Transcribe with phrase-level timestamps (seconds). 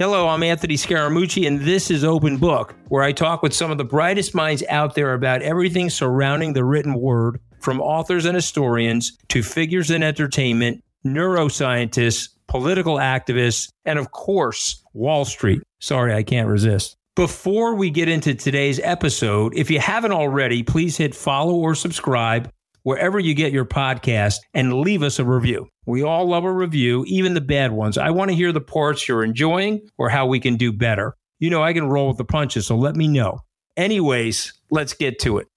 [0.00, 3.76] Hello, I'm Anthony Scaramucci, and this is Open Book, where I talk with some of
[3.76, 9.18] the brightest minds out there about everything surrounding the written word, from authors and historians
[9.28, 15.60] to figures in entertainment, neuroscientists, political activists, and of course, Wall Street.
[15.80, 16.96] Sorry, I can't resist.
[17.14, 22.50] Before we get into today's episode, if you haven't already, please hit follow or subscribe
[22.82, 25.68] wherever you get your podcast and leave us a review.
[25.86, 27.98] We all love a review, even the bad ones.
[27.98, 31.16] I want to hear the parts you're enjoying or how we can do better.
[31.38, 33.40] You know, I can roll with the punches, so let me know.
[33.76, 35.48] Anyways, let's get to it.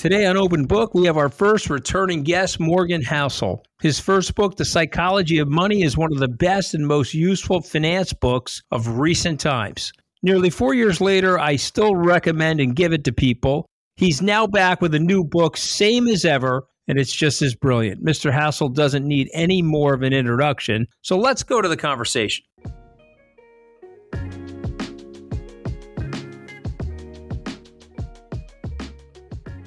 [0.00, 3.62] Today on Open Book, we have our first returning guest, Morgan Housel.
[3.82, 7.60] His first book, The Psychology of Money, is one of the best and most useful
[7.60, 9.92] finance books of recent times.
[10.22, 13.66] Nearly four years later, I still recommend and give it to people.
[13.96, 18.02] He's now back with a new book, same as ever, and it's just as brilliant.
[18.02, 18.32] Mr.
[18.32, 22.42] Hassel doesn't need any more of an introduction, so let's go to the conversation.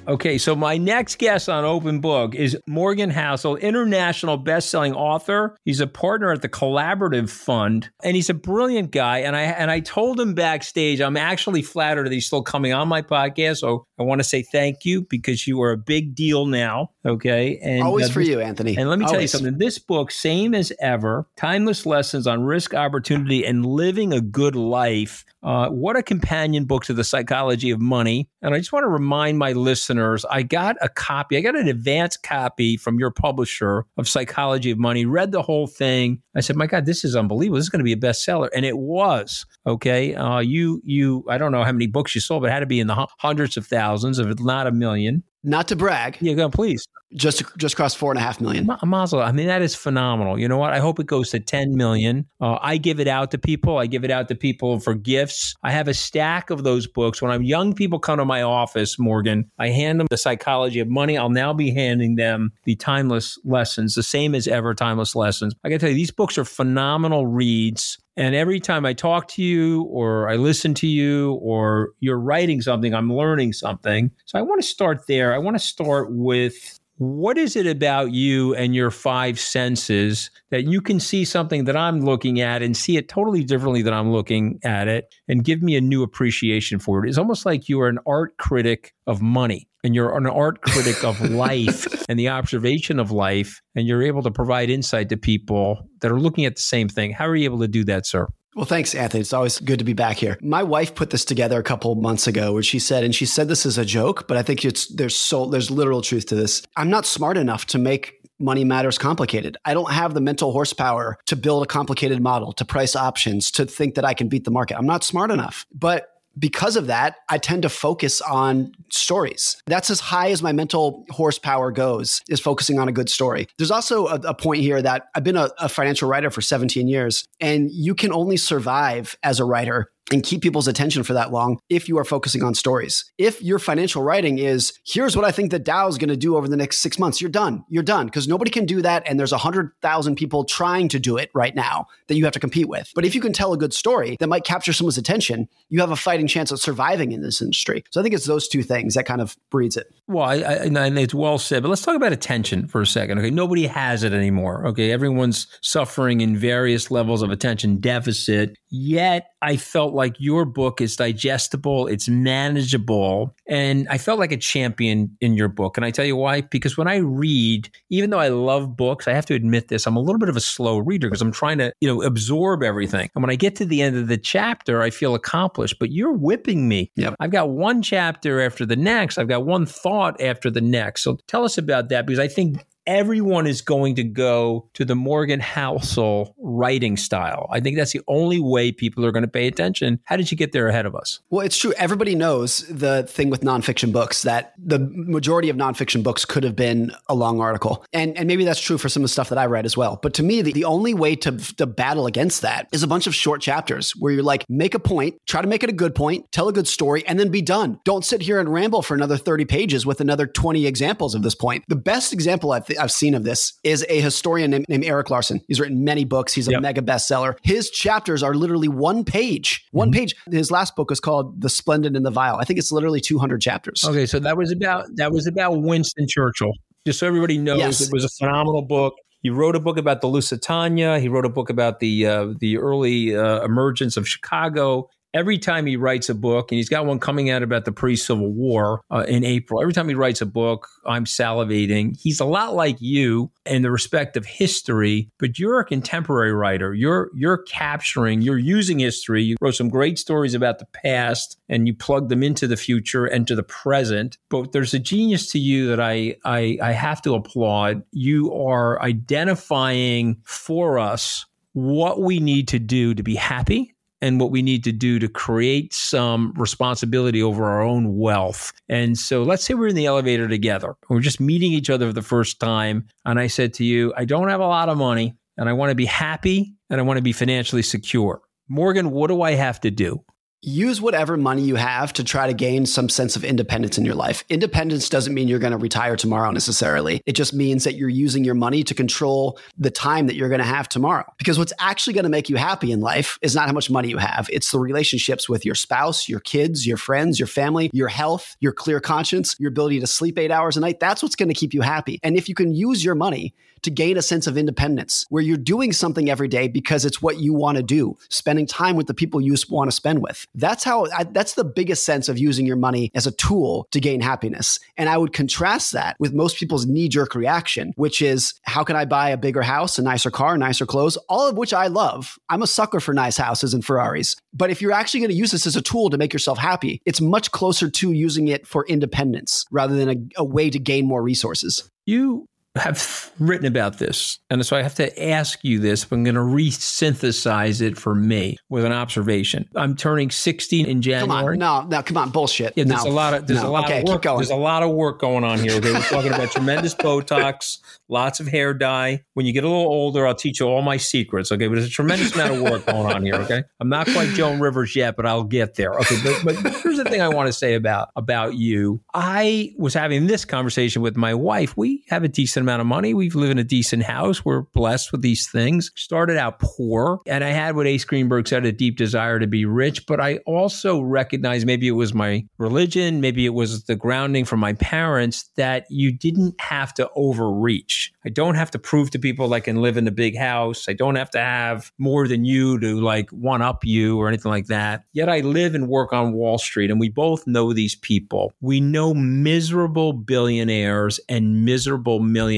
[0.06, 5.56] Okay, so my next guest on Open Book is Morgan Hassel, international best-selling author.
[5.64, 9.20] He's a partner at the Collaborative Fund, and he's a brilliant guy.
[9.20, 12.86] And I and I told him backstage, I'm actually flattered that he's still coming on
[12.86, 13.58] my podcast.
[13.58, 16.90] So I want to say thank you because you are a big deal now.
[17.06, 18.76] Okay, and always uh, for you, Anthony.
[18.76, 19.12] And let me always.
[19.12, 19.58] tell you something.
[19.58, 25.24] This book, same as ever, timeless lessons on risk, opportunity, and living a good life.
[25.44, 28.28] Uh, what a companion book to the psychology of money.
[28.40, 31.68] And I just want to remind my listeners I got a copy, I got an
[31.68, 36.22] advanced copy from your publisher of Psychology of Money, read the whole thing.
[36.34, 37.56] I said, my God, this is unbelievable.
[37.56, 38.48] This is going to be a bestseller.
[38.54, 39.44] And it was.
[39.66, 40.14] Okay.
[40.14, 42.66] Uh, you, you, I don't know how many books you sold, but it had to
[42.66, 45.22] be in the hundreds of thousands, if not a million.
[45.46, 46.16] Not to brag.
[46.20, 46.86] Yeah, go on, please.
[47.14, 48.68] Just just crossed four and a half million.
[48.82, 49.20] Mazel.
[49.20, 50.36] I mean, that is phenomenal.
[50.36, 50.72] You know what?
[50.72, 52.26] I hope it goes to ten million.
[52.40, 53.78] Uh, I give it out to people.
[53.78, 55.54] I give it out to people for gifts.
[55.62, 57.22] I have a stack of those books.
[57.22, 60.88] When I'm young people come to my office, Morgan, I hand them the psychology of
[60.88, 61.16] money.
[61.16, 65.54] I'll now be handing them the timeless lessons, the same as ever timeless lessons.
[65.62, 67.98] I got to tell you, these books are phenomenal reads.
[68.16, 72.60] And every time I talk to you or I listen to you or you're writing
[72.60, 74.10] something, I'm learning something.
[74.24, 75.34] So I want to start there.
[75.34, 80.64] I want to start with what is it about you and your five senses that
[80.64, 84.12] you can see something that I'm looking at and see it totally differently than I'm
[84.12, 87.08] looking at it and give me a new appreciation for it?
[87.08, 91.02] It's almost like you are an art critic of money and you're an art critic
[91.04, 95.88] of life and the observation of life, and you're able to provide insight to people
[96.00, 97.12] that are looking at the same thing.
[97.12, 98.28] How are you able to do that, sir?
[98.54, 99.20] Well, thanks, Anthony.
[99.20, 100.38] It's always good to be back here.
[100.40, 103.48] My wife put this together a couple months ago where she said, and she said
[103.48, 106.62] this is a joke, but I think it's there's so there's literal truth to this.
[106.76, 109.56] I'm not smart enough to make money matters complicated.
[109.64, 113.64] I don't have the mental horsepower to build a complicated model, to price options, to
[113.64, 114.76] think that I can beat the market.
[114.76, 115.66] I'm not smart enough.
[115.72, 119.56] But because of that, I tend to focus on stories.
[119.66, 123.48] That's as high as my mental horsepower goes, is focusing on a good story.
[123.58, 126.88] There's also a, a point here that I've been a, a financial writer for 17
[126.88, 131.32] years, and you can only survive as a writer and keep people's attention for that
[131.32, 133.10] long if you are focusing on stories.
[133.18, 136.36] If your financial writing is, here's what I think the Dow is going to do
[136.36, 137.64] over the next six months, you're done.
[137.68, 139.02] You're done because nobody can do that.
[139.06, 142.68] And there's 100,000 people trying to do it right now that you have to compete
[142.68, 142.90] with.
[142.94, 145.90] But if you can tell a good story that might capture someone's attention, you have
[145.90, 147.84] a fighting chance of surviving in this industry.
[147.90, 149.92] So I think it's those two things that kind of breeds it.
[150.06, 153.18] Well, I, I, and it's well said, but let's talk about attention for a second.
[153.18, 153.30] Okay.
[153.30, 154.66] Nobody has it anymore.
[154.68, 154.92] Okay.
[154.92, 158.56] Everyone's suffering in various levels of attention deficit.
[158.76, 164.36] Yet I felt like your book is digestible, it's manageable, and I felt like a
[164.36, 165.76] champion in your book.
[165.76, 166.40] And I tell you why?
[166.40, 169.94] Because when I read, even though I love books, I have to admit this, I'm
[169.94, 173.10] a little bit of a slow reader because I'm trying to, you know, absorb everything.
[173.14, 176.12] And when I get to the end of the chapter, I feel accomplished, but you're
[176.12, 176.90] whipping me.
[176.96, 177.14] Yep.
[177.20, 181.04] I've got one chapter after the next, I've got one thought after the next.
[181.04, 184.94] So tell us about that because I think everyone is going to go to the
[184.94, 187.48] Morgan Housel writing style.
[187.50, 190.00] I think that's the only way people are going to pay attention.
[190.04, 191.20] How did you get there ahead of us?
[191.30, 191.72] Well, it's true.
[191.76, 196.56] Everybody knows the thing with nonfiction books that the majority of nonfiction books could have
[196.56, 197.84] been a long article.
[197.92, 199.98] And, and maybe that's true for some of the stuff that I read as well.
[200.02, 203.06] But to me, the, the only way to, to battle against that is a bunch
[203.06, 205.94] of short chapters where you're like, make a point, try to make it a good
[205.94, 207.80] point, tell a good story, and then be done.
[207.84, 211.34] Don't sit here and ramble for another 30 pages with another 20 examples of this
[211.34, 211.64] point.
[211.68, 215.40] The best example I've I've seen of this is a historian named, named Erik Larson.
[215.48, 216.32] He's written many books.
[216.32, 216.62] He's a yep.
[216.62, 217.36] mega bestseller.
[217.42, 219.66] His chapters are literally one page.
[219.72, 220.00] One mm-hmm.
[220.00, 220.16] page.
[220.30, 222.36] His last book is called The Splendid and the Vile.
[222.36, 223.84] I think it's literally 200 chapters.
[223.84, 226.52] Okay, so that was about that was about Winston Churchill.
[226.86, 227.80] Just so everybody knows, yes.
[227.80, 228.94] it was a phenomenal book.
[229.22, 230.98] He wrote a book about the Lusitania.
[230.98, 235.64] He wrote a book about the uh, the early uh, emergence of Chicago every time
[235.64, 238.82] he writes a book, and he's got one coming out about the pre Civil War
[238.90, 241.98] uh, in April, every time he writes a book, I'm salivating.
[241.98, 246.74] He's a lot like you in the respect of history, but you're a contemporary writer.
[246.74, 249.22] You're you're capturing, you're using history.
[249.22, 253.06] You wrote some great stories about the past and you plug them into the future
[253.06, 254.18] and to the present.
[254.28, 257.84] But there's a genius to you that I I, I have to applaud.
[257.92, 263.73] You are identifying for us what we need to do to be happy
[264.04, 268.52] and what we need to do to create some responsibility over our own wealth.
[268.68, 270.74] And so let's say we're in the elevator together.
[270.90, 272.86] We're just meeting each other for the first time.
[273.06, 275.70] And I said to you, I don't have a lot of money and I want
[275.70, 278.20] to be happy and I want to be financially secure.
[278.46, 280.04] Morgan, what do I have to do?
[280.46, 283.94] Use whatever money you have to try to gain some sense of independence in your
[283.94, 284.24] life.
[284.28, 287.00] Independence doesn't mean you're going to retire tomorrow necessarily.
[287.06, 290.40] It just means that you're using your money to control the time that you're going
[290.40, 291.04] to have tomorrow.
[291.18, 293.88] Because what's actually going to make you happy in life is not how much money
[293.88, 297.88] you have, it's the relationships with your spouse, your kids, your friends, your family, your
[297.88, 300.80] health, your clear conscience, your ability to sleep eight hours a night.
[300.80, 301.98] That's what's going to keep you happy.
[302.02, 305.36] And if you can use your money to gain a sense of independence where you're
[305.36, 308.94] doing something every day because it's what you want to do, spending time with the
[308.94, 310.26] people you want to spend with.
[310.34, 313.80] That's how, I, that's the biggest sense of using your money as a tool to
[313.80, 314.58] gain happiness.
[314.76, 318.76] And I would contrast that with most people's knee jerk reaction, which is how can
[318.76, 322.16] I buy a bigger house, a nicer car, nicer clothes, all of which I love.
[322.28, 324.14] I'm a sucker for nice houses and Ferraris.
[324.32, 326.80] But if you're actually going to use this as a tool to make yourself happy,
[326.84, 330.86] it's much closer to using it for independence rather than a, a way to gain
[330.86, 331.68] more resources.
[331.86, 332.26] You
[332.56, 334.20] have written about this.
[334.30, 337.94] And so I have to ask you this, but I'm going to resynthesize it for
[337.94, 339.48] me with an observation.
[339.56, 341.36] I'm turning 16 in January.
[341.36, 341.68] Come on.
[341.70, 342.10] No, no, come on.
[342.10, 342.52] Bullshit.
[342.56, 342.90] Yeah, there's no.
[342.90, 343.48] a lot of there's no.
[343.48, 344.02] a lot okay, of work.
[344.02, 345.54] There's a lot of work going on here.
[345.54, 347.58] Okay, we're talking about tremendous Botox,
[347.88, 349.02] lots of hair dye.
[349.14, 351.32] When you get a little older, I'll teach you all my secrets.
[351.32, 353.16] Okay, but there's a tremendous amount of work going on here.
[353.16, 355.72] Okay, I'm not quite Joan Rivers yet, but I'll get there.
[355.72, 358.80] Okay, but, but here's the thing I want to say about about you.
[358.94, 361.56] I was having this conversation with my wife.
[361.56, 362.94] We have a decent amount of money.
[362.94, 364.24] We live in a decent house.
[364.24, 365.72] We're blessed with these things.
[365.74, 369.44] Started out poor, and I had what Ace Greenberg said a deep desire to be
[369.44, 374.24] rich, but I also recognized maybe it was my religion, maybe it was the grounding
[374.24, 377.92] from my parents that you didn't have to overreach.
[378.04, 380.68] I don't have to prove to people I can live in a big house.
[380.68, 384.30] I don't have to have more than you to like one up you or anything
[384.30, 384.84] like that.
[384.92, 388.32] Yet I live and work on Wall Street, and we both know these people.
[388.40, 392.33] We know miserable billionaires and miserable millionaires,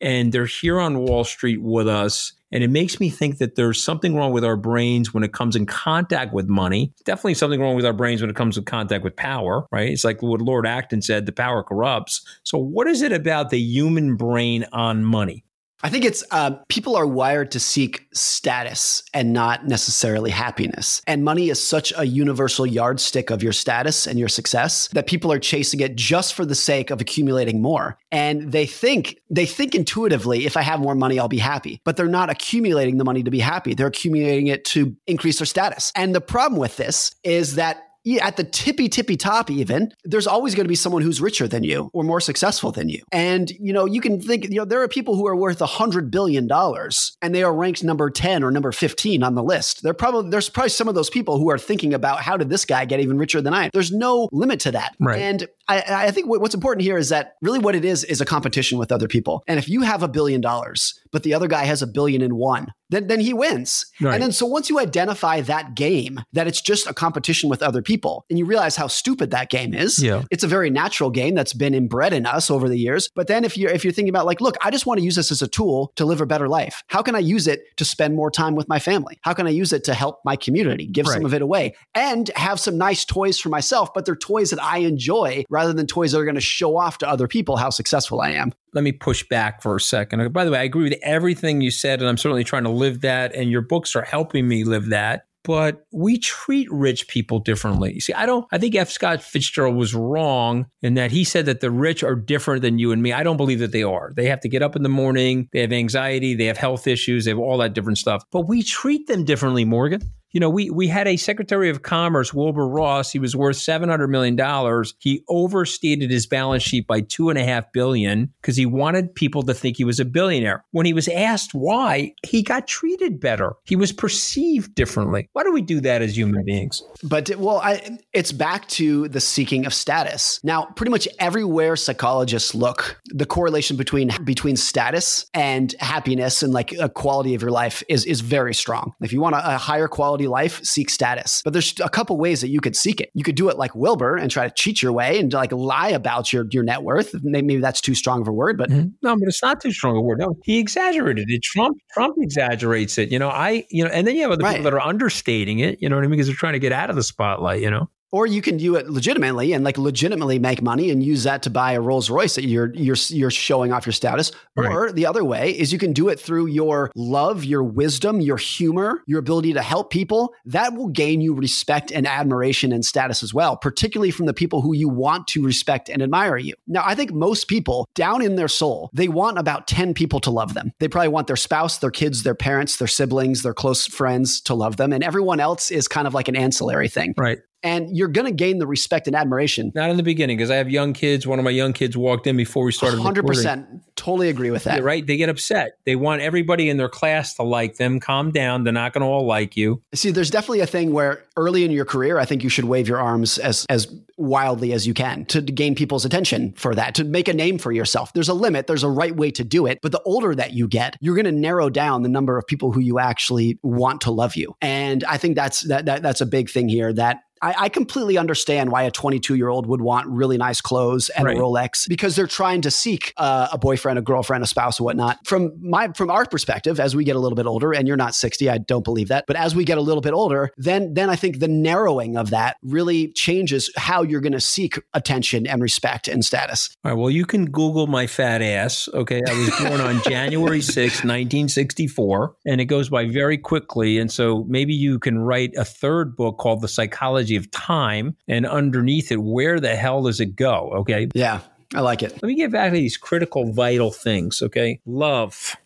[0.00, 2.32] and they're here on Wall Street with us.
[2.52, 5.54] And it makes me think that there's something wrong with our brains when it comes
[5.54, 6.92] in contact with money.
[7.04, 9.88] Definitely something wrong with our brains when it comes in contact with power, right?
[9.90, 12.26] It's like what Lord Acton said the power corrupts.
[12.42, 15.44] So, what is it about the human brain on money?
[15.82, 21.00] I think it's uh, people are wired to seek status and not necessarily happiness.
[21.06, 25.32] And money is such a universal yardstick of your status and your success that people
[25.32, 27.98] are chasing it just for the sake of accumulating more.
[28.12, 31.80] And they think they think intuitively, if I have more money, I'll be happy.
[31.84, 33.74] But they're not accumulating the money to be happy.
[33.74, 35.92] They're accumulating it to increase their status.
[35.94, 37.89] And the problem with this is that
[38.20, 41.62] at the tippy tippy top even there's always going to be someone who's richer than
[41.62, 43.02] you or more successful than you.
[43.12, 45.66] And you know you can think you know there are people who are worth a
[45.66, 49.82] hundred billion dollars and they are ranked number 10 or number 15 on the list.
[49.82, 52.64] There probably there's probably some of those people who are thinking about how did this
[52.64, 53.70] guy get even richer than i am.
[53.72, 54.94] There's no limit to that.
[54.98, 55.20] Right.
[55.20, 58.24] and I, I think what's important here is that really what it is is a
[58.24, 59.42] competition with other people.
[59.46, 62.34] And if you have a billion dollars but the other guy has a billion and
[62.34, 63.86] one then, then he wins.
[64.00, 64.14] Right.
[64.14, 67.82] And then so once you identify that game, that it's just a competition with other
[67.82, 70.24] people, and you realize how stupid that game is, yeah.
[70.30, 73.08] it's a very natural game that's been inbred in us over the years.
[73.14, 75.16] But then if you're if you're thinking about like, look, I just want to use
[75.16, 76.82] this as a tool to live a better life.
[76.88, 79.18] How can I use it to spend more time with my family?
[79.22, 81.14] How can I use it to help my community, give right.
[81.14, 84.62] some of it away, and have some nice toys for myself, but they're toys that
[84.62, 87.70] I enjoy rather than toys that are going to show off to other people how
[87.70, 90.32] successful I am let me push back for a second.
[90.32, 93.00] By the way, I agree with everything you said, and I'm certainly trying to live
[93.02, 95.26] that, and your books are helping me live that.
[95.42, 97.98] But we treat rich people differently.
[97.98, 98.90] See, I don't, I think F.
[98.90, 102.92] Scott Fitzgerald was wrong in that he said that the rich are different than you
[102.92, 103.14] and me.
[103.14, 104.12] I don't believe that they are.
[104.14, 107.24] They have to get up in the morning, they have anxiety, they have health issues,
[107.24, 108.22] they have all that different stuff.
[108.30, 110.02] But we treat them differently, Morgan.
[110.32, 113.10] You know, we we had a Secretary of Commerce, Wilbur Ross.
[113.10, 114.94] He was worth seven hundred million dollars.
[114.98, 119.42] He overstated his balance sheet by two and a half billion because he wanted people
[119.42, 120.64] to think he was a billionaire.
[120.70, 123.54] When he was asked why, he got treated better.
[123.64, 125.28] He was perceived differently.
[125.32, 126.82] Why do we do that as human beings?
[127.02, 130.40] But well, I, it's back to the seeking of status.
[130.44, 136.72] Now, pretty much everywhere psychologists look, the correlation between between status and happiness and like
[136.72, 138.92] a quality of your life is is very strong.
[139.00, 141.42] If you want a, a higher quality life, seek status.
[141.44, 143.10] But there's a couple ways that you could seek it.
[143.14, 145.88] You could do it like Wilbur and try to cheat your way and like lie
[145.88, 147.14] about your your net worth.
[147.22, 148.88] Maybe that's too strong of a word, but mm-hmm.
[149.02, 150.18] no, but it's not too strong a word.
[150.18, 151.42] No, he exaggerated it.
[151.42, 153.10] Trump Trump exaggerates it.
[153.10, 154.52] You know, I you know, and then you have other right.
[154.56, 155.78] people that are understating it.
[155.80, 156.12] You know what I mean?
[156.12, 157.60] Because they're trying to get out of the spotlight.
[157.60, 161.24] You know or you can do it legitimately and like legitimately make money and use
[161.24, 164.32] that to buy a Rolls Royce that you're you're you're showing off your status.
[164.56, 164.70] Right.
[164.70, 168.36] Or the other way is you can do it through your love, your wisdom, your
[168.36, 170.34] humor, your ability to help people.
[170.44, 174.60] That will gain you respect and admiration and status as well, particularly from the people
[174.60, 176.54] who you want to respect and admire you.
[176.66, 180.30] Now, I think most people down in their soul, they want about 10 people to
[180.30, 180.72] love them.
[180.78, 184.54] They probably want their spouse, their kids, their parents, their siblings, their close friends to
[184.54, 187.14] love them and everyone else is kind of like an ancillary thing.
[187.16, 189.72] Right and you're going to gain the respect and admiration.
[189.74, 191.26] Not in the beginning, because I have young kids.
[191.26, 193.00] One of my young kids walked in before we started.
[193.00, 194.78] Hundred percent, totally agree with that.
[194.78, 195.06] Yeah, right?
[195.06, 195.78] They get upset.
[195.84, 198.00] They want everybody in their class to like them.
[198.00, 198.64] Calm down.
[198.64, 199.82] They're not going to all like you.
[199.94, 202.88] See, there's definitely a thing where early in your career, I think you should wave
[202.88, 207.04] your arms as as wildly as you can to gain people's attention for that, to
[207.04, 208.12] make a name for yourself.
[208.12, 208.66] There's a limit.
[208.66, 209.78] There's a right way to do it.
[209.80, 212.70] But the older that you get, you're going to narrow down the number of people
[212.70, 214.54] who you actually want to love you.
[214.60, 216.92] And I think that's that, that that's a big thing here.
[216.92, 221.08] That I, I completely understand why a 22 year old would want really nice clothes
[221.10, 221.36] and right.
[221.36, 224.84] a Rolex because they're trying to seek uh, a boyfriend, a girlfriend, a spouse, or
[224.84, 225.26] whatnot.
[225.26, 228.14] From my from our perspective, as we get a little bit older, and you're not
[228.14, 231.10] 60, I don't believe that, but as we get a little bit older, then then
[231.10, 235.62] I think the narrowing of that really changes how you're going to seek attention and
[235.62, 236.76] respect and status.
[236.84, 236.98] All right.
[236.98, 238.88] Well, you can Google my fat ass.
[238.92, 243.98] Okay, I was born on January 6, 1964, and it goes by very quickly.
[243.98, 248.46] And so maybe you can write a third book called The Psychology of time, and
[248.46, 250.70] underneath it, where the hell does it go?
[250.78, 251.08] Okay.
[251.14, 251.40] Yeah,
[251.74, 252.12] I like it.
[252.12, 254.42] Let me get back to these critical, vital things.
[254.42, 254.80] Okay.
[254.86, 255.56] Love,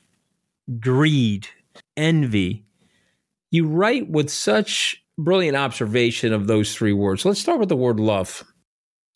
[0.81, 1.49] greed,
[1.97, 2.65] envy.
[3.51, 7.25] You write with such brilliant observation of those three words.
[7.25, 8.45] Let's start with the word love.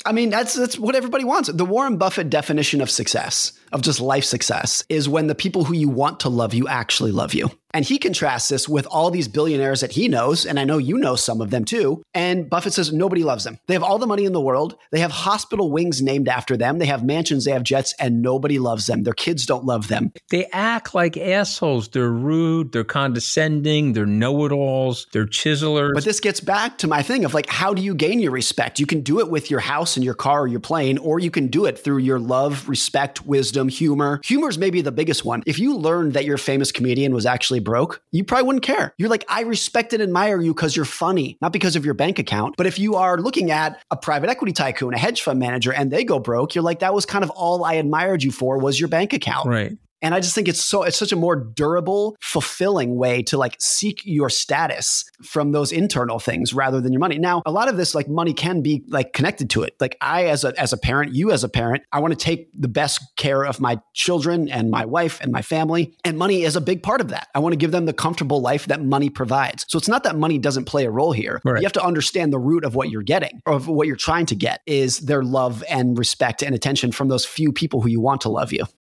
[0.06, 1.50] I mean, that's that's what everybody wants.
[1.52, 5.74] The Warren Buffett definition of success, of just life success, is when the people who
[5.74, 7.50] you want to love you actually love you.
[7.74, 10.96] And he contrasts this with all these billionaires that he knows, and I know you
[10.96, 12.02] know some of them too.
[12.14, 13.58] And Buffett says nobody loves them.
[13.66, 14.76] They have all the money in the world.
[14.90, 16.78] They have hospital wings named after them.
[16.78, 19.02] They have mansions, they have jets, and nobody loves them.
[19.02, 20.12] Their kids don't love them.
[20.30, 21.88] They act like assholes.
[21.88, 25.92] They're rude, they're condescending, they're know it alls, they're chiselers.
[25.94, 28.80] But this gets back to my thing of like, how do you gain your respect?
[28.80, 31.30] You can do it with your house and your car or your plane, or you
[31.30, 34.20] can do it through your love, respect, wisdom, humor.
[34.24, 35.42] Humor is maybe the biggest one.
[35.46, 38.94] If you learned that your famous comedian was actually actually broke, you probably wouldn't care.
[38.98, 42.18] You're like, I respect and admire you because you're funny, not because of your bank
[42.18, 42.54] account.
[42.56, 45.90] But if you are looking at a private equity tycoon, a hedge fund manager, and
[45.90, 48.78] they go broke, you're like, that was kind of all I admired you for was
[48.78, 49.48] your bank account.
[49.48, 49.76] Right.
[50.02, 53.56] And I just think it's so it's such a more durable, fulfilling way to like
[53.58, 57.18] seek your status from those internal things rather than your money.
[57.18, 59.74] Now, a lot of this like money can be like connected to it.
[59.80, 62.48] Like I as a as a parent, you as a parent, I want to take
[62.58, 66.56] the best care of my children and my wife and my family, and money is
[66.56, 67.28] a big part of that.
[67.34, 69.64] I want to give them the comfortable life that money provides.
[69.68, 71.40] So it's not that money doesn't play a role here.
[71.44, 71.60] Right.
[71.60, 74.34] You have to understand the root of what you're getting of what you're trying to
[74.34, 78.20] get is their love and respect and attention from those few people who you want
[78.22, 78.64] to love you.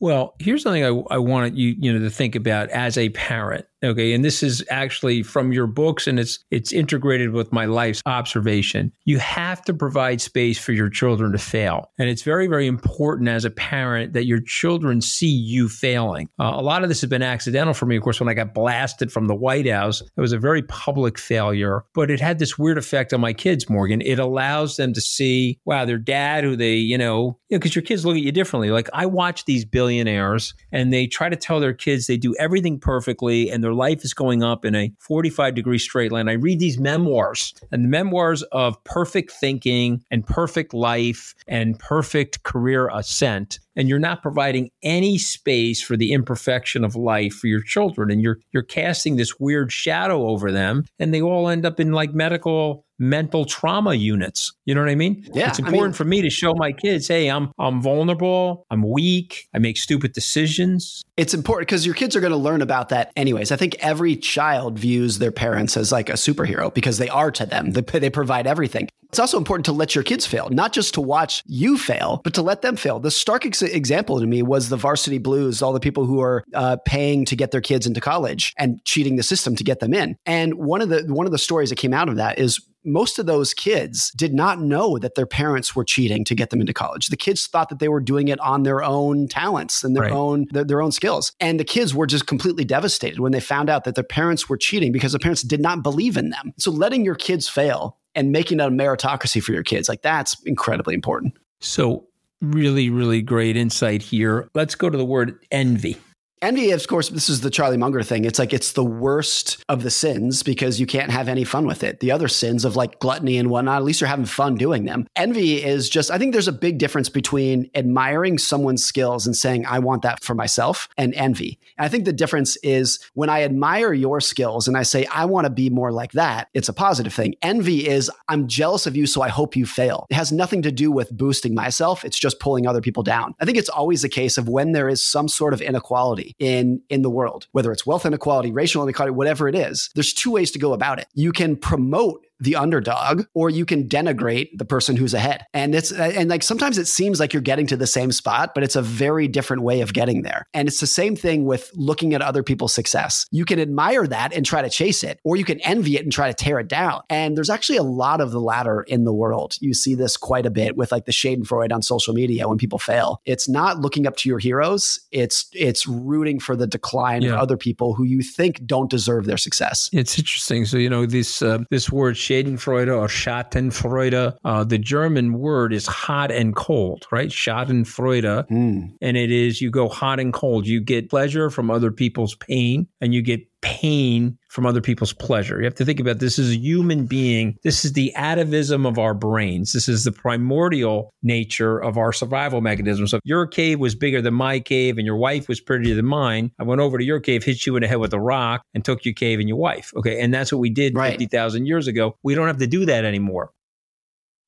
[0.00, 3.66] Well, here's something I, I wanted you, you know, to think about as a parent.
[3.84, 4.14] Okay.
[4.14, 8.92] And this is actually from your books and it's it's integrated with my life's observation.
[9.04, 11.90] You have to provide space for your children to fail.
[11.98, 16.28] And it's very, very important as a parent that your children see you failing.
[16.40, 17.96] Uh, a lot of this has been accidental for me.
[17.96, 21.18] Of course, when I got blasted from the White House, it was a very public
[21.18, 24.00] failure, but it had this weird effect on my kids, Morgan.
[24.00, 28.04] It allows them to see, wow, their dad, who they, you know, know, your kids
[28.04, 28.70] look at you differently.
[28.70, 32.78] Like I watch these billionaires and they try to tell their kids they do everything
[32.78, 36.28] perfectly and their life is going up in a 45 degree straight line.
[36.28, 42.42] I read these memoirs and the memoirs of perfect thinking and perfect life and perfect
[42.42, 47.62] career ascent and you're not providing any space for the imperfection of life for your
[47.62, 51.80] children and you're you're casting this weird shadow over them and they all end up
[51.80, 54.52] in like medical mental trauma units.
[54.66, 55.26] You know what I mean?
[55.32, 55.48] Yeah.
[55.48, 58.82] It's important I mean, for me to show my kids, hey, I'm I'm vulnerable, I'm
[58.82, 61.02] weak, I make stupid decisions.
[61.16, 63.52] It's important because your kids are going to learn about that anyways.
[63.52, 67.46] I think every child views their parents as like a superhero because they are to
[67.46, 67.72] them.
[67.72, 68.88] They, they provide everything.
[69.14, 72.34] It's also important to let your kids fail, not just to watch you fail, but
[72.34, 72.98] to let them fail.
[72.98, 76.42] The stark ex- example to me was the varsity blues, all the people who are
[76.52, 79.94] uh, paying to get their kids into college and cheating the system to get them
[79.94, 80.16] in.
[80.26, 83.20] And one of the one of the stories that came out of that is most
[83.20, 86.74] of those kids did not know that their parents were cheating to get them into
[86.74, 87.06] college.
[87.06, 90.12] The kids thought that they were doing it on their own talents and their right.
[90.12, 91.32] own their, their, own skills.
[91.38, 94.56] And the kids were just completely devastated when they found out that their parents were
[94.56, 96.52] cheating because the parents did not believe in them.
[96.58, 99.88] So letting your kids fail and making it a meritocracy for your kids.
[99.88, 101.36] Like that's incredibly important.
[101.60, 102.06] So,
[102.40, 104.48] really, really great insight here.
[104.54, 105.96] Let's go to the word envy.
[106.44, 108.26] Envy, of course, this is the Charlie Munger thing.
[108.26, 111.82] It's like it's the worst of the sins because you can't have any fun with
[111.82, 112.00] it.
[112.00, 115.06] The other sins of like gluttony and whatnot, at least you're having fun doing them.
[115.16, 119.64] Envy is just, I think there's a big difference between admiring someone's skills and saying,
[119.64, 121.58] I want that for myself, and envy.
[121.78, 125.24] And I think the difference is when I admire your skills and I say, I
[125.24, 127.36] want to be more like that, it's a positive thing.
[127.40, 130.04] Envy is, I'm jealous of you, so I hope you fail.
[130.10, 133.34] It has nothing to do with boosting myself, it's just pulling other people down.
[133.40, 136.82] I think it's always a case of when there is some sort of inequality in
[136.88, 139.90] in the world, whether it's wealth inequality, racial inequality, whatever it is.
[139.94, 141.06] There's two ways to go about it.
[141.14, 145.44] You can promote the underdog or you can denigrate the person who's ahead.
[145.54, 148.64] And it's and like sometimes it seems like you're getting to the same spot, but
[148.64, 150.46] it's a very different way of getting there.
[150.52, 153.26] And it's the same thing with looking at other people's success.
[153.30, 156.12] You can admire that and try to chase it, or you can envy it and
[156.12, 157.02] try to tear it down.
[157.08, 159.56] And there's actually a lot of the latter in the world.
[159.60, 162.78] You see this quite a bit with like the Schadenfreude on social media when people
[162.78, 163.20] fail.
[163.24, 164.98] It's not looking up to your heroes.
[165.12, 167.34] It's it's rooting for the decline yeah.
[167.34, 169.88] of other people who you think don't deserve their success.
[169.92, 170.64] It's interesting.
[170.66, 174.36] So you know this uh, this word Schadenfreude or Schadenfreude.
[174.44, 177.28] Uh, the German word is hot and cold, right?
[177.28, 178.48] Schadenfreude.
[178.48, 178.94] Mm.
[179.00, 180.66] And it is you go hot and cold.
[180.66, 185.58] You get pleasure from other people's pain and you get pain from other people's pleasure.
[185.58, 187.58] You have to think about this as a human being.
[187.64, 189.72] This is the atavism of our brains.
[189.72, 193.08] This is the primordial nature of our survival mechanism.
[193.08, 196.06] So if your cave was bigger than my cave and your wife was prettier than
[196.06, 198.62] mine, I went over to your cave, hit you in the head with a rock,
[198.74, 199.92] and took your cave and your wife.
[199.96, 200.20] Okay.
[200.20, 201.10] And that's what we did right.
[201.10, 202.16] 50,000 years ago.
[202.22, 203.50] We don't have to do that anymore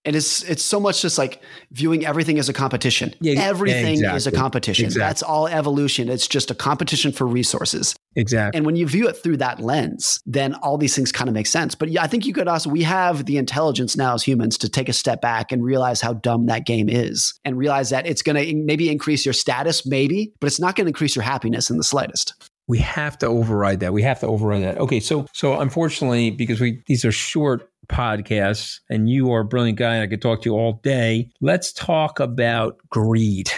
[0.07, 1.43] and it's it's so much just like
[1.73, 3.13] viewing everything as a competition.
[3.21, 4.17] Yeah, everything exactly.
[4.17, 4.85] is a competition.
[4.87, 5.07] Exactly.
[5.07, 6.09] That's all evolution.
[6.09, 7.95] It's just a competition for resources.
[8.15, 8.57] Exactly.
[8.57, 11.49] And when you view it through that lens, then all these things kind of make
[11.49, 11.75] sense.
[11.75, 14.69] But yeah, I think you could also we have the intelligence now as humans to
[14.69, 18.23] take a step back and realize how dumb that game is, and realize that it's
[18.23, 21.69] going to maybe increase your status, maybe, but it's not going to increase your happiness
[21.69, 22.33] in the slightest
[22.69, 23.93] we have to override that.
[23.93, 24.79] We have to override that.
[24.79, 29.79] Okay, so so unfortunately, because we these are short podcasts, and you are a brilliant
[29.79, 31.31] guy, and I could talk to you all day.
[31.41, 33.51] Let's talk about greed.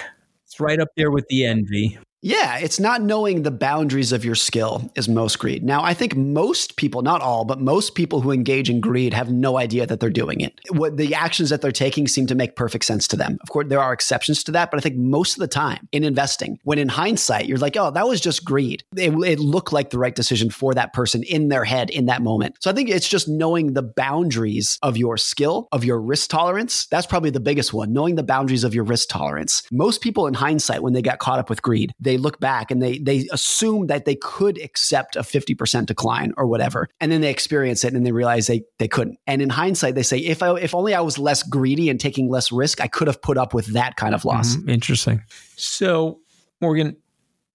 [0.44, 1.98] It's right up there with the envy.
[2.20, 5.62] Yeah, it's not knowing the boundaries of your skill is most greed.
[5.62, 9.30] Now, I think most people, not all, but most people who engage in greed have
[9.30, 10.58] no idea that they're doing it.
[10.70, 13.38] What the actions that they're taking seem to make perfect sense to them.
[13.40, 16.02] Of course, there are exceptions to that, but I think most of the time in
[16.02, 18.82] investing, when in hindsight, you're like, oh, that was just greed.
[18.96, 22.22] It, it looked like the right decision for that person in their head in that
[22.22, 22.56] moment.
[22.60, 26.86] So I think it's just knowing the boundaries of your skill, of your risk tolerance.
[26.86, 29.62] That's probably the biggest one, knowing the boundaries of your risk tolerance.
[29.70, 32.82] Most people in hindsight, when they got caught up with greed, they look back and
[32.82, 36.88] they they assume that they could accept a 50% decline or whatever.
[37.00, 39.18] And then they experience it and they realize they they couldn't.
[39.26, 42.30] And in hindsight, they say, if I if only I was less greedy and taking
[42.30, 44.56] less risk, I could have put up with that kind of loss.
[44.56, 44.70] Mm-hmm.
[44.70, 45.22] Interesting.
[45.56, 46.20] So,
[46.62, 46.96] Morgan,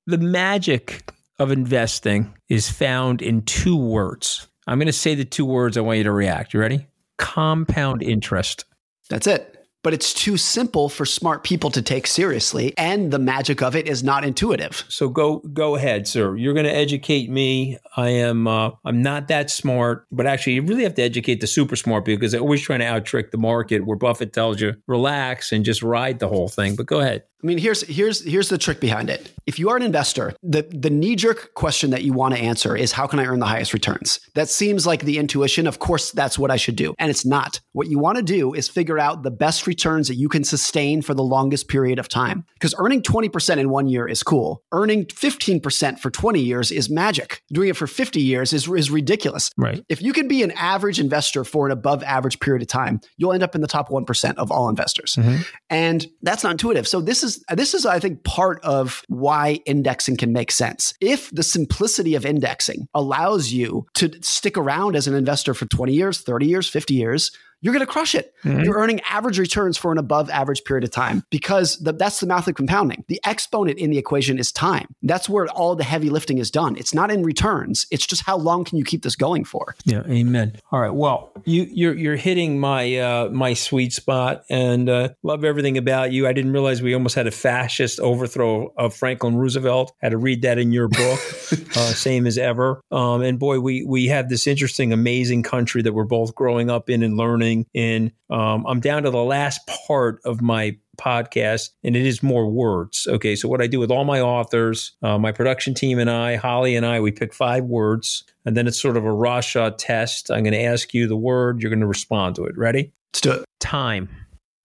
[0.05, 4.47] the magic of investing is found in two words.
[4.67, 6.53] I'm going to say the two words I want you to react.
[6.53, 6.85] You ready?
[7.17, 8.65] Compound interest.
[9.09, 9.52] That's it.
[9.83, 12.73] But it's too simple for smart people to take seriously.
[12.77, 14.85] And the magic of it is not intuitive.
[14.87, 16.35] So go go ahead, sir.
[16.35, 17.77] You're going to educate me.
[17.95, 21.47] I am uh, I'm not that smart, but actually, you really have to educate the
[21.47, 23.85] super smart people because they're always trying to out trick the market.
[23.85, 26.75] Where Buffett tells you relax and just ride the whole thing.
[26.75, 27.23] But go ahead.
[27.43, 29.33] I mean, here's here's here's the trick behind it.
[29.45, 32.75] If you are an investor, the the knee jerk question that you want to answer
[32.75, 34.19] is how can I earn the highest returns?
[34.35, 35.67] That seems like the intuition.
[35.67, 37.59] Of course, that's what I should do, and it's not.
[37.73, 41.01] What you want to do is figure out the best returns that you can sustain
[41.01, 42.45] for the longest period of time.
[42.53, 44.63] Because earning twenty percent in one year is cool.
[44.71, 47.41] Earning fifteen percent for twenty years is magic.
[47.51, 49.49] Doing it for fifty years is is ridiculous.
[49.57, 49.83] Right.
[49.89, 53.33] If you can be an average investor for an above average period of time, you'll
[53.33, 55.41] end up in the top one percent of all investors, Mm-hmm.
[55.69, 56.87] and that's not intuitive.
[56.87, 60.93] So this is this is I think part of why indexing can make sense.
[61.01, 65.93] If the simplicity of indexing allows you to stick around as an investor for 20
[65.93, 67.31] years, 30 years, 50 years,
[67.63, 68.33] you're going to crush it.
[68.43, 68.63] Mhm.
[68.65, 72.27] You're earning average returns for an above average period of time because the, that's the
[72.27, 73.05] math of compounding.
[73.07, 74.93] The exponent in the equation is time.
[75.01, 76.75] That's where all the heavy lifting is done.
[76.75, 77.87] It's not in returns.
[77.89, 79.75] It's just how long can you keep this going for?
[79.85, 80.57] Yeah, amen.
[80.71, 80.93] All right.
[80.93, 86.11] Well, you you're you're hitting my uh, my sweet spot, and uh, love everything about
[86.11, 86.27] you.
[86.27, 89.93] I didn't realize we almost had a fascist overthrow of Franklin Roosevelt.
[90.01, 91.19] Had to read that in your book,
[91.77, 92.81] uh, same as ever.
[92.91, 96.89] Um, and boy, we we have this interesting, amazing country that we're both growing up
[96.89, 98.11] in and learning in.
[98.29, 103.07] Um, I'm down to the last part of my podcast and it is more words
[103.09, 106.35] okay so what i do with all my authors uh, my production team and i
[106.35, 110.29] holly and i we pick five words and then it's sort of a Rorschach test
[110.29, 113.21] i'm going to ask you the word you're going to respond to it ready Let's
[113.21, 113.45] do it.
[113.59, 114.07] time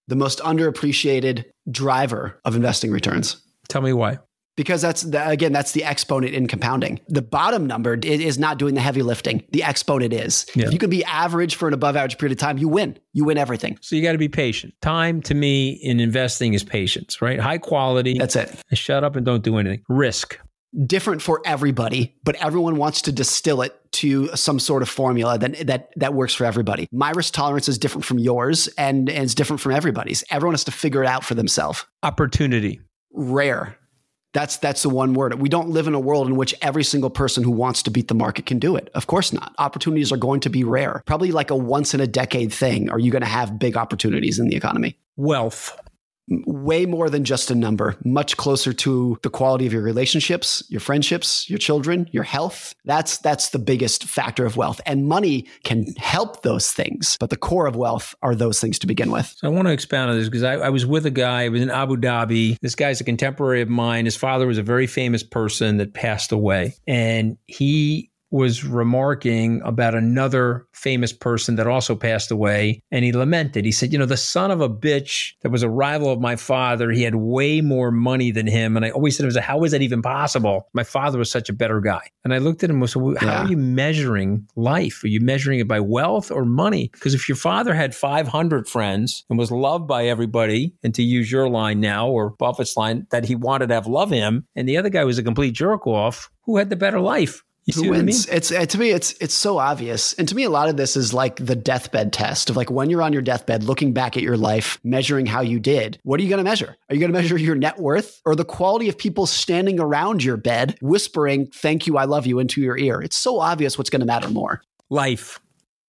[0.09, 3.42] The most underappreciated driver of investing returns.
[3.68, 4.18] tell me why
[4.59, 6.99] because that's the, again that's the exponent in compounding.
[7.07, 9.44] The bottom number is not doing the heavy lifting.
[9.53, 10.47] The exponent is.
[10.55, 10.66] Yeah.
[10.66, 12.99] if you can be average for an above average period of time you win.
[13.12, 13.79] You win everything.
[13.81, 14.75] So you got to be patient.
[14.83, 17.38] Time to me in investing is patience right?
[17.38, 18.18] High quality.
[18.18, 18.53] That's it.
[18.73, 19.85] Shut up and don't do anything.
[19.88, 20.40] Risk.
[20.87, 25.66] Different for everybody but everyone wants to distill it to some sort of formula that
[25.68, 26.88] that that works for everybody.
[26.90, 30.25] My risk tolerance is different from yours and, and it's different from everybody's.
[30.31, 31.87] Everyone has to figure it out for themselves.
[32.03, 32.81] Opportunity.
[33.12, 33.79] Rare
[34.32, 35.40] that's that's the one word.
[35.40, 38.08] We don't live in a world in which every single person who wants to beat
[38.08, 38.90] the market can do it.
[38.94, 39.54] Of course not.
[39.58, 41.02] Opportunities are going to be rare.
[41.06, 42.90] Probably like a once in a decade thing.
[42.90, 44.96] Are you going to have big opportunities in the economy?
[45.18, 45.76] wealth
[46.46, 50.80] Way more than just a number, much closer to the quality of your relationships, your
[50.80, 52.74] friendships, your children, your health.
[52.84, 54.80] That's that's the biggest factor of wealth.
[54.86, 58.86] And money can help those things, but the core of wealth are those things to
[58.86, 59.34] begin with.
[59.38, 61.44] So I want to expound on this because I, I was with a guy.
[61.44, 62.58] I was in Abu Dhabi.
[62.60, 64.04] This guy's a contemporary of mine.
[64.04, 69.94] His father was a very famous person that passed away, and he was remarking about
[69.94, 73.64] another famous person that also passed away and he lamented.
[73.64, 76.36] He said you know the son of a bitch that was a rival of my
[76.36, 78.76] father he had way more money than him.
[78.76, 80.68] And i always said to myself how is that even possible?
[80.74, 82.02] My father was such a better guy.
[82.24, 83.44] And i looked at him and said well, how Yeah.
[83.44, 85.02] are you measuring life?
[85.04, 86.90] Are you measuring it by wealth or money?
[86.92, 91.30] Because if your father had 500 friends and was loved by everybody and to use
[91.32, 94.76] your line now or buffett's line that he wanted to have love him and the
[94.76, 97.90] other guy was a complete jerk off who had the better life you see Who
[97.90, 98.07] what I mean?
[98.07, 98.26] wins?
[98.28, 100.96] It's uh, to me, it's it's so obvious, and to me, a lot of this
[100.96, 104.22] is like the deathbed test of like when you're on your deathbed, looking back at
[104.22, 106.00] your life, measuring how you did.
[106.02, 106.76] What are you going to measure?
[106.88, 110.24] Are you going to measure your net worth or the quality of people standing around
[110.24, 113.02] your bed, whispering "Thank you, I love you" into your ear?
[113.02, 114.62] It's so obvious what's going to matter more.
[114.88, 115.38] Life.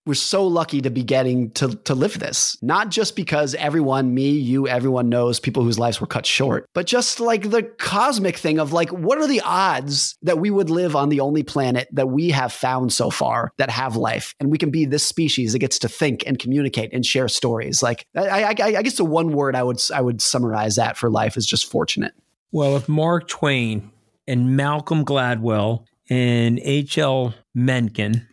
[0.09, 4.31] We're so lucky to be getting to to live this, not just because everyone, me,
[4.31, 8.57] you, everyone knows people whose lives were cut short, but just like the cosmic thing
[8.57, 12.09] of like, what are the odds that we would live on the only planet that
[12.09, 15.59] we have found so far that have life, and we can be this species that
[15.59, 17.83] gets to think and communicate and share stories?
[17.83, 21.11] Like, I, I, I guess the one word I would I would summarize that for
[21.11, 22.15] life is just fortunate.
[22.51, 23.91] Well, if Mark Twain
[24.27, 27.35] and Malcolm Gladwell and H.L.
[27.53, 28.27] Mencken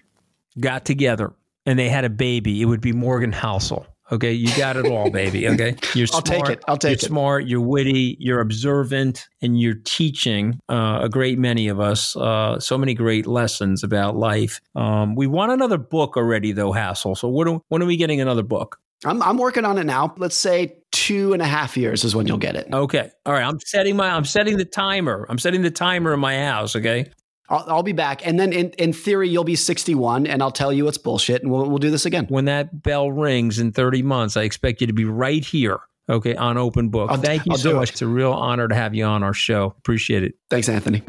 [0.58, 1.34] got together
[1.66, 3.87] and they had a baby, it would be Morgan Housel.
[4.12, 5.48] Okay, you got it all, baby.
[5.48, 6.46] Okay, you're I'll smart.
[6.46, 6.64] take it.
[6.68, 7.09] I'll take you're it.
[7.09, 7.46] smart.
[7.46, 8.16] You're witty.
[8.20, 13.26] You're observant, and you're teaching uh, a great many of us uh, so many great
[13.26, 14.61] lessons about life.
[14.76, 17.16] Um, we want another book already, though, Hassel.
[17.16, 18.79] So when are, when are we getting another book?
[19.05, 20.14] I'm I'm working on it now.
[20.16, 22.68] Let's say two and a half years is when you'll get it.
[22.72, 23.44] Okay, all right.
[23.44, 24.11] I'm setting my.
[24.11, 25.26] I'm setting the timer.
[25.29, 26.76] I'm setting the timer in my house.
[26.76, 27.11] Okay.
[27.48, 28.26] I'll, I'll be back.
[28.26, 31.50] And then in, in theory, you'll be 61 and I'll tell you it's bullshit and
[31.50, 32.26] we'll, we'll do this again.
[32.28, 35.78] when that bell rings in 30 months, I expect you to be right here,
[36.09, 37.11] okay, on Open Book.
[37.11, 37.90] I'll- Thank you I'll so much.
[37.90, 37.92] it.
[37.94, 39.74] It's a real honor to have you on our show.
[39.78, 40.35] Appreciate it.
[40.50, 41.02] Thanks, Anthony.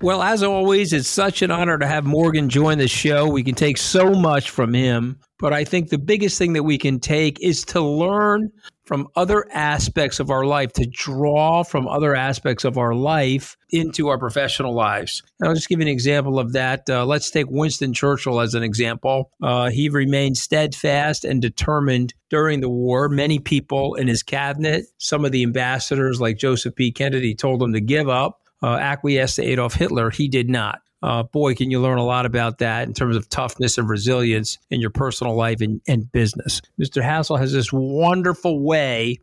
[0.00, 3.26] Well, as always, it's such an honor to have Morgan join the show.
[3.26, 6.78] We can take so much from him, but I think the biggest thing that we
[6.78, 8.52] can take is to learn
[8.84, 14.06] from other aspects of our life, to draw from other aspects of our life into
[14.06, 15.20] our professional lives.
[15.40, 16.88] And I'll just give you an example of that.
[16.88, 19.32] Uh, let's take Winston Churchill as an example.
[19.42, 23.08] Uh, he remained steadfast and determined during the war.
[23.08, 26.92] Many people in his cabinet, some of the ambassadors like Joseph P.
[26.92, 30.10] Kennedy, told him to give up uh, acquiesced to Adolf Hitler.
[30.10, 30.80] He did not.
[31.00, 34.58] Uh, boy, can you learn a lot about that in terms of toughness and resilience
[34.70, 36.60] in your personal life and, and business.
[36.80, 37.02] Mr.
[37.02, 39.18] Hassel has this wonderful way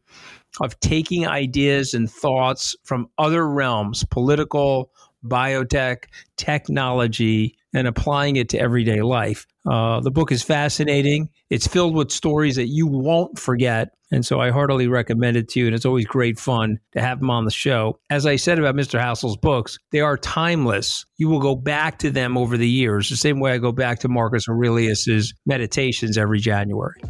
[0.61, 4.89] of taking ideas and thoughts from other realms, political,
[5.25, 6.05] biotech,
[6.37, 9.45] technology, and applying it to everyday life.
[9.69, 11.29] Uh, the book is fascinating.
[11.49, 13.89] It's filled with stories that you won't forget.
[14.11, 15.65] And so I heartily recommend it to you.
[15.65, 17.99] And it's always great fun to have him on the show.
[18.09, 18.97] As I said about Mr.
[18.97, 21.05] Hassel's books, they are timeless.
[21.17, 23.99] You will go back to them over the years, the same way I go back
[23.99, 27.01] to Marcus Aurelius's meditations every January.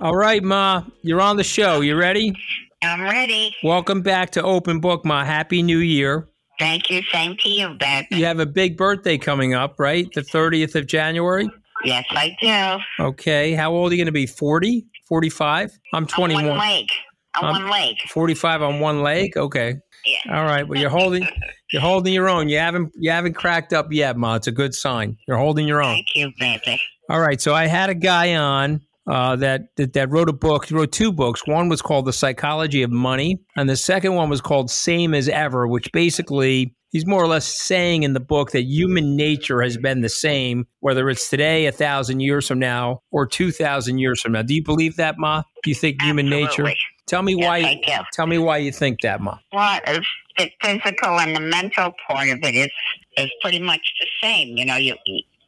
[0.00, 1.80] All right, Ma, you're on the show.
[1.80, 2.34] You ready?
[2.88, 3.54] I'm ready.
[3.62, 5.22] Welcome back to Open Book, Ma.
[5.22, 6.26] Happy New Year.
[6.58, 7.02] Thank you.
[7.12, 8.06] Same to you, Beth.
[8.10, 10.08] You have a big birthday coming up, right?
[10.14, 11.50] The 30th of January?
[11.84, 13.04] Yes, I do.
[13.04, 13.52] Okay.
[13.52, 14.26] How old are you going to be?
[14.26, 14.86] 40?
[15.06, 15.78] 45?
[15.92, 16.44] I'm 21.
[16.44, 16.86] On one leg.
[17.36, 17.96] On I'm- one leg.
[18.08, 19.36] 45 on one leg?
[19.36, 19.74] Okay.
[20.06, 20.38] Yeah.
[20.38, 20.66] All right.
[20.66, 21.28] Well, you're holding
[21.70, 22.48] you're holding your own.
[22.48, 24.36] You haven't you haven't cracked up yet, Ma.
[24.36, 25.18] It's a good sign.
[25.28, 25.92] You're holding your own.
[25.96, 26.80] Thank you, baby.
[27.10, 27.38] All right.
[27.38, 30.66] So I had a guy on uh, that, that that wrote a book.
[30.66, 31.46] He wrote two books.
[31.46, 35.28] One was called The Psychology of Money, and the second one was called Same as
[35.28, 39.76] Ever, which basically he's more or less saying in the book that human nature has
[39.76, 44.20] been the same, whether it's today, a thousand years from now, or two thousand years
[44.20, 44.42] from now.
[44.42, 45.42] Do you believe that, Ma?
[45.62, 46.62] Do you think human nature?
[46.62, 46.76] Absolutely.
[47.06, 48.04] Tell me Yes, why.
[48.12, 49.38] Tell me why you think that, Ma.
[49.52, 52.70] Well, it's, the physical and the mental part of it is
[53.16, 54.56] is pretty much the same.
[54.56, 54.94] You know, you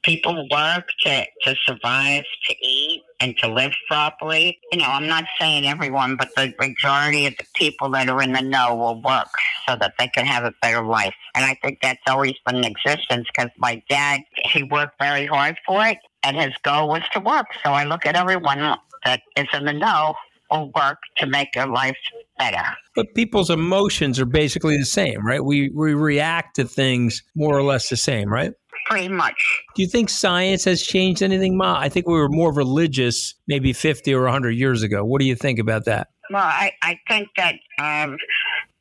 [0.02, 4.58] people work to to survive, to eat, and to live properly.
[4.72, 8.32] You know, I'm not saying everyone, but the majority of the people that are in
[8.32, 9.28] the know will work
[9.68, 11.14] so that they can have a better life.
[11.34, 15.56] And I think that's always been in existence because my dad he worked very hard
[15.66, 17.46] for it, and his goal was to work.
[17.62, 20.14] So I look at everyone that is in the know
[20.50, 21.96] will work to make their life
[22.38, 22.64] better.
[22.96, 25.44] But people's emotions are basically the same, right?
[25.44, 28.52] We we react to things more or less the same, right?
[28.86, 29.62] Pretty much.
[29.74, 31.78] Do you think science has changed anything, Ma?
[31.78, 35.04] I think we were more religious maybe 50 or 100 years ago.
[35.04, 36.08] What do you think about that?
[36.30, 38.16] Well, I, I think that um,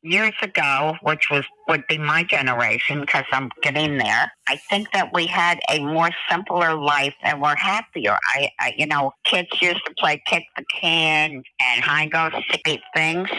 [0.02, 4.32] years ago, which was would be my generation, because I'm getting there.
[4.48, 8.18] I think that we had a more simpler life and we're happier.
[8.36, 12.82] I, I you know, kids used to play kick the can and hide go seek
[12.96, 13.30] things,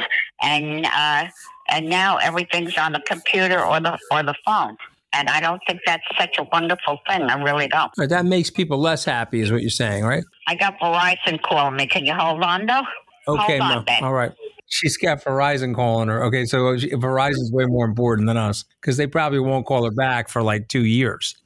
[0.43, 1.27] and uh,
[1.69, 4.77] and now everything's on the computer or the or the phone.
[5.13, 7.23] And I don't think that's such a wonderful thing.
[7.23, 7.91] I really don't.
[7.99, 10.23] Right, that makes people less happy, is what you're saying, right?
[10.47, 11.87] I got Verizon calling me.
[11.87, 12.83] Can you hold on, though?
[13.27, 14.05] Okay, Hold on.
[14.05, 14.33] All right.
[14.67, 16.25] She's got Verizon calling her.
[16.25, 19.85] Okay, so oh, she- Verizon's way more important than us because they probably won't call
[19.85, 21.37] her back for like two years.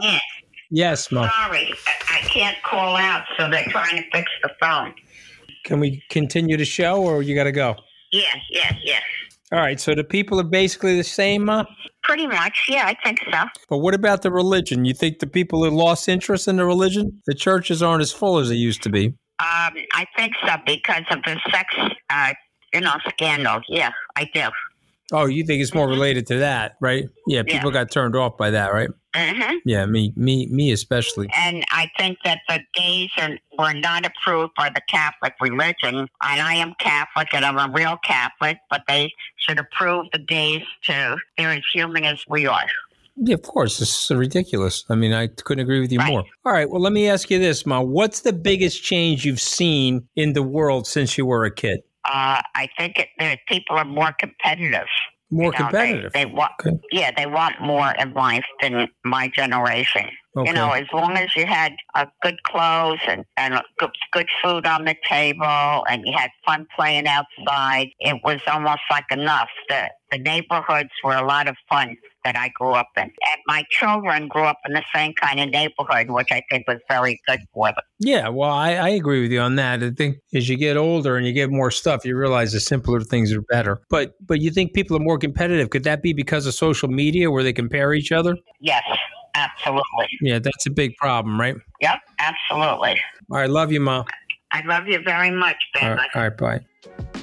[0.00, 0.18] Yeah.
[0.70, 1.28] Yes, Ma.
[1.28, 4.94] Sorry, I, I can't call out, so they're trying to fix the phone.
[5.64, 7.76] Can we continue the show or you got to go?
[8.12, 9.02] Yes, yes, yes.
[9.50, 11.48] All right, so the people are basically the same?
[12.02, 13.44] Pretty much, yeah, I think so.
[13.70, 14.84] But what about the religion?
[14.84, 17.22] You think the people have lost interest in the religion?
[17.26, 19.06] The churches aren't as full as they used to be.
[19.40, 21.74] Um, I think so because of the sex,
[22.10, 22.34] uh,
[22.74, 23.60] you know, scandal.
[23.68, 24.48] Yeah, I do.
[25.12, 27.04] Oh, you think it's more related to that, right?
[27.26, 27.54] Yeah, Yeah.
[27.54, 28.90] people got turned off by that, right?
[29.18, 31.28] Hmm Yeah, me, me, me especially.
[31.34, 35.96] And I think that the gays are were not approved by the Catholic religion.
[35.96, 40.62] And I am Catholic, and I'm a real Catholic, but they should approve the gays
[40.84, 42.66] to they're as human as we are.
[43.20, 44.84] Yeah, of course, it's ridiculous.
[44.88, 46.12] I mean, I couldn't agree with you Right.
[46.12, 46.24] more.
[46.44, 47.80] All right, well, let me ask you this, Ma.
[47.80, 51.80] What's the biggest change you've seen in the world since you were a kid?
[52.04, 54.86] Uh, I think it, people are more competitive.
[55.30, 56.12] More You know, they- competitive.
[56.12, 56.78] They, want, Okay.
[56.90, 60.08] yeah, they want more in life than my generation.
[60.36, 60.48] Okay.
[60.50, 64.66] You know, as long as you had uh, good clothes and, and good, good food
[64.66, 69.48] on the table and you had fun playing outside, it was almost like enough.
[69.68, 71.96] The, the neighborhoods were a lot of fun
[72.28, 73.04] that I grew up in.
[73.04, 76.78] And my children grew up in the same kind of neighborhood, which I think was
[76.88, 77.84] very good for them.
[77.98, 79.82] Yeah, well, I, I agree with you on that.
[79.82, 83.00] I think as you get older and you get more stuff, you realize the simpler
[83.00, 83.80] things are better.
[83.88, 85.70] But but you think people are more competitive?
[85.70, 88.36] Could that be because of social media where they compare each other?
[88.60, 88.84] Yes,
[89.34, 90.08] absolutely.
[90.20, 91.56] Yeah, that's a big problem, right?
[91.80, 93.00] Yep, absolutely.
[93.30, 94.04] All right, love you, Mom.
[94.52, 95.90] I love you very much, Ben.
[95.90, 97.17] All right, all right bye.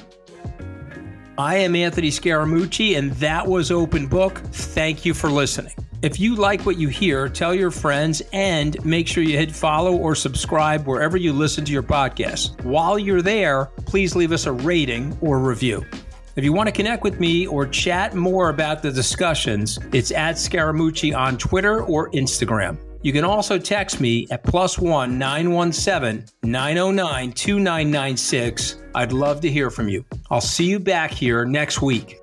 [1.38, 4.38] I am Anthony Scaramucci, and that was Open Book.
[4.52, 5.74] Thank you for listening.
[6.00, 9.94] If you like what you hear, tell your friends and make sure you hit follow
[9.94, 12.62] or subscribe wherever you listen to your podcast.
[12.64, 15.84] While you're there, please leave us a rating or review.
[16.36, 20.36] If you want to connect with me or chat more about the discussions, it's at
[20.36, 22.78] Scaramucci on Twitter or Instagram.
[23.06, 28.82] You can also text me at plus one 917 909 2996.
[28.96, 30.04] I'd love to hear from you.
[30.28, 32.18] I'll see you back here next week.